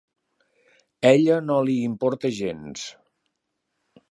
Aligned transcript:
Ella 1.09 1.37
no 1.51 1.59
li 1.69 1.75
importa 1.91 2.33
gens. 2.41 2.89